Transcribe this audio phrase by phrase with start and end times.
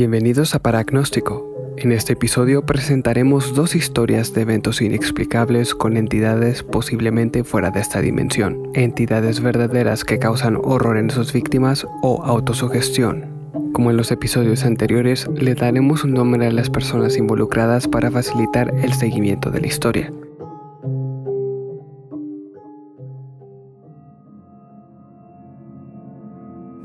[0.00, 1.74] Bienvenidos a Paragnóstico.
[1.76, 8.00] En este episodio presentaremos dos historias de eventos inexplicables con entidades posiblemente fuera de esta
[8.00, 13.26] dimensión, entidades verdaderas que causan horror en sus víctimas o autosugestión.
[13.74, 18.72] Como en los episodios anteriores, le daremos un nombre a las personas involucradas para facilitar
[18.82, 20.10] el seguimiento de la historia.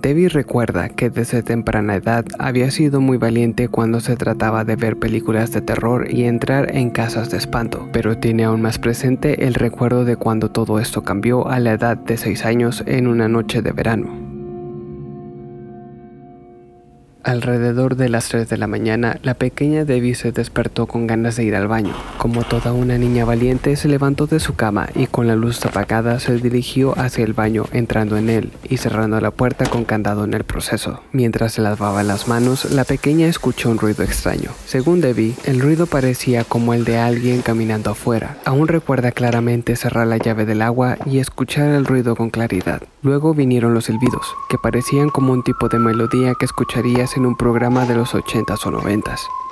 [0.05, 4.99] Debbie recuerda que desde temprana edad había sido muy valiente cuando se trataba de ver
[4.99, 9.55] películas de terror y entrar en casas de espanto, pero tiene aún más presente el
[9.55, 13.63] recuerdo de cuando todo esto cambió a la edad de 6 años en una noche
[13.63, 14.24] de verano.
[17.25, 21.43] Alrededor de las 3 de la mañana, la pequeña Debbie se despertó con ganas de
[21.43, 21.95] ir al baño.
[22.19, 26.19] Como toda una niña valiente, se levantó de su cama y con la luz apagada
[26.19, 30.35] se dirigió hacia el baño, entrando en él y cerrando la puerta con candado en
[30.35, 31.01] el proceso.
[31.13, 34.51] Mientras se lavaba las manos, la pequeña escuchó un ruido extraño.
[34.67, 38.37] Según Debbie, el ruido parecía como el de alguien caminando afuera.
[38.45, 42.83] Aún recuerda claramente cerrar la llave del agua y escuchar el ruido con claridad.
[43.01, 47.35] Luego vinieron los silbidos, que parecían como un tipo de melodía que escucharías en un
[47.35, 49.44] programa de los 80s o 90s.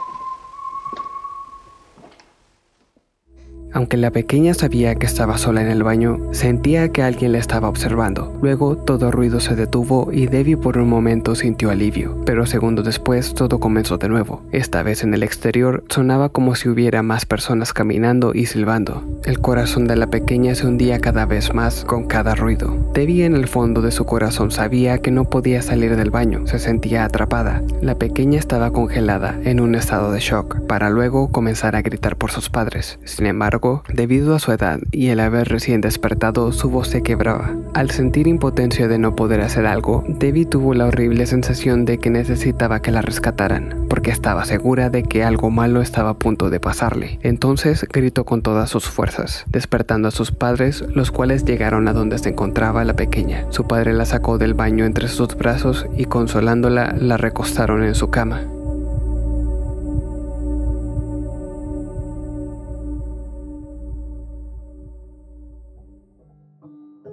[3.73, 7.69] Aunque la pequeña sabía que estaba sola en el baño, sentía que alguien la estaba
[7.69, 8.37] observando.
[8.41, 13.33] Luego todo ruido se detuvo y Debbie por un momento sintió alivio, pero segundos después
[13.33, 14.43] todo comenzó de nuevo.
[14.51, 19.03] Esta vez en el exterior sonaba como si hubiera más personas caminando y silbando.
[19.23, 22.77] El corazón de la pequeña se hundía cada vez más con cada ruido.
[22.93, 26.59] Debbie en el fondo de su corazón sabía que no podía salir del baño, se
[26.59, 27.63] sentía atrapada.
[27.81, 32.31] La pequeña estaba congelada en un estado de shock, para luego comenzar a gritar por
[32.31, 32.99] sus padres.
[33.05, 33.62] Sin embargo,
[33.93, 37.55] debido a su edad y el haber recién despertado, su voz se quebraba.
[37.73, 42.09] Al sentir impotencia de no poder hacer algo, Debbie tuvo la horrible sensación de que
[42.09, 46.59] necesitaba que la rescataran, porque estaba segura de que algo malo estaba a punto de
[46.59, 47.19] pasarle.
[47.23, 52.17] Entonces gritó con todas sus fuerzas, despertando a sus padres, los cuales llegaron a donde
[52.17, 53.45] se encontraba la pequeña.
[53.49, 58.09] Su padre la sacó del baño entre sus brazos y consolándola la recostaron en su
[58.09, 58.41] cama.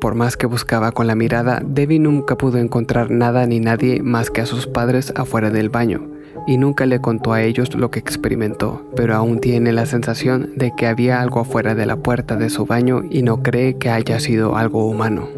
[0.00, 4.30] Por más que buscaba con la mirada, Debbie nunca pudo encontrar nada ni nadie más
[4.30, 6.08] que a sus padres afuera del baño,
[6.46, 10.72] y nunca le contó a ellos lo que experimentó, pero aún tiene la sensación de
[10.74, 14.18] que había algo afuera de la puerta de su baño y no cree que haya
[14.20, 15.28] sido algo humano.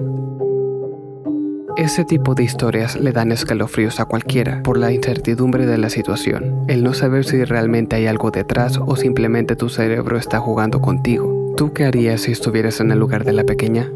[1.77, 6.65] Ese tipo de historias le dan escalofríos a cualquiera por la incertidumbre de la situación,
[6.69, 11.55] el no saber si realmente hay algo detrás o simplemente tu cerebro está jugando contigo.
[11.57, 13.91] ¿Tú qué harías si estuvieras en el lugar de la pequeña?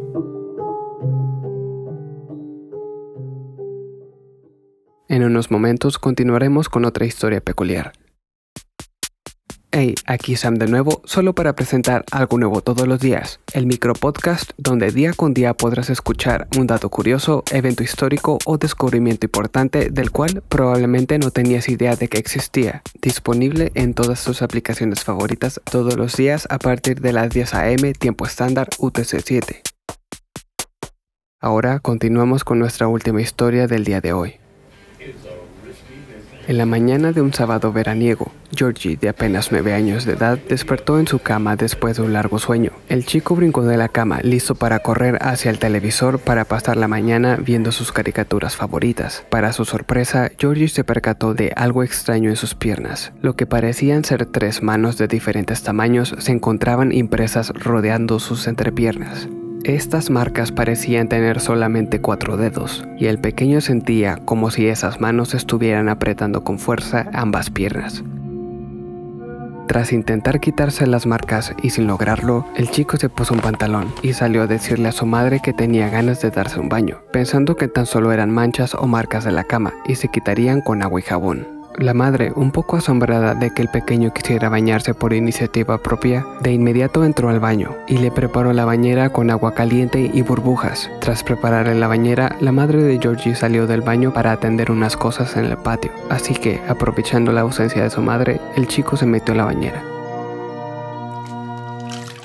[5.08, 7.92] En unos momentos continuaremos con otra historia peculiar.
[9.70, 13.92] Hey, aquí Sam de nuevo, solo para presentar algo nuevo todos los días, el micro
[13.92, 19.90] podcast donde día con día podrás escuchar un dato curioso, evento histórico o descubrimiento importante
[19.90, 25.60] del cual probablemente no tenías idea de que existía, disponible en todas tus aplicaciones favoritas
[25.70, 29.62] todos los días a partir de las 10 am tiempo estándar UTC 7.
[31.38, 34.45] Ahora continuamos con nuestra última historia del día de hoy.
[36.48, 41.00] En la mañana de un sábado veraniego, Georgie, de apenas 9 años de edad, despertó
[41.00, 42.70] en su cama después de un largo sueño.
[42.88, 46.86] El chico brincó de la cama, listo para correr hacia el televisor para pasar la
[46.86, 49.24] mañana viendo sus caricaturas favoritas.
[49.28, 53.12] Para su sorpresa, Georgie se percató de algo extraño en sus piernas.
[53.22, 59.28] Lo que parecían ser tres manos de diferentes tamaños se encontraban impresas rodeando sus entrepiernas.
[59.66, 65.34] Estas marcas parecían tener solamente cuatro dedos, y el pequeño sentía como si esas manos
[65.34, 68.04] estuvieran apretando con fuerza ambas piernas.
[69.66, 74.12] Tras intentar quitarse las marcas y sin lograrlo, el chico se puso un pantalón y
[74.12, 77.66] salió a decirle a su madre que tenía ganas de darse un baño, pensando que
[77.66, 81.02] tan solo eran manchas o marcas de la cama y se quitarían con agua y
[81.02, 81.55] jabón.
[81.78, 86.52] La madre, un poco asombrada de que el pequeño quisiera bañarse por iniciativa propia, de
[86.52, 90.90] inmediato entró al baño y le preparó la bañera con agua caliente y burbujas.
[91.00, 95.36] Tras prepararle la bañera, la madre de Georgie salió del baño para atender unas cosas
[95.36, 99.34] en el patio, así que, aprovechando la ausencia de su madre, el chico se metió
[99.34, 99.95] a la bañera.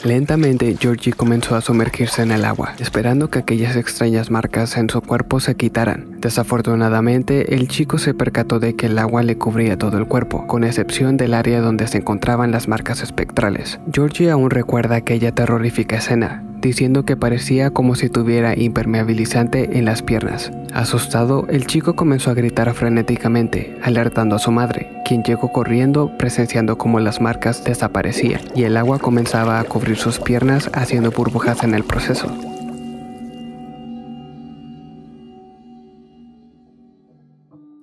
[0.04, 5.00] Lentamente, Georgie comenzó a sumergirse en el agua, esperando que aquellas extrañas marcas en su
[5.02, 6.20] cuerpo se quitaran.
[6.20, 10.64] Desafortunadamente, el chico se percató de que el agua le cubría todo el cuerpo, con
[10.64, 13.80] excepción del área donde se encontraban las marcas espectrales.
[13.94, 20.02] Georgie aún recuerda aquella terrorífica escena, diciendo que parecía como si tuviera impermeabilizante en las
[20.02, 20.52] piernas.
[20.74, 26.78] Asustado, el chico comenzó a gritar frenéticamente, alertando a su madre, quien llegó corriendo presenciando
[26.78, 31.74] cómo las marcas desaparecían y el agua comenzaba a cubrir sus piernas haciendo burbujas en
[31.74, 32.28] el proceso.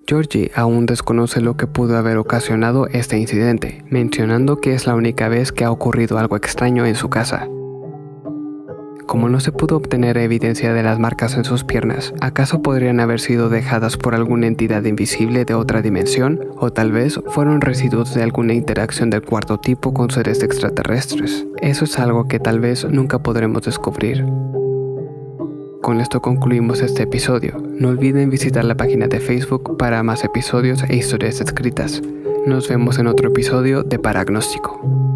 [0.06, 5.28] Georgie aún desconoce lo que pudo haber ocasionado este incidente, mencionando que es la única
[5.28, 7.46] vez que ha ocurrido algo extraño en su casa.
[9.08, 13.20] Como no se pudo obtener evidencia de las marcas en sus piernas, ¿acaso podrían haber
[13.20, 16.40] sido dejadas por alguna entidad invisible de otra dimensión?
[16.58, 21.46] ¿O tal vez fueron residuos de alguna interacción del cuarto tipo con seres extraterrestres?
[21.62, 24.26] Eso es algo que tal vez nunca podremos descubrir.
[25.80, 27.56] Con esto concluimos este episodio.
[27.80, 32.02] No olviden visitar la página de Facebook para más episodios e historias escritas.
[32.46, 35.07] Nos vemos en otro episodio de Paragnóstico.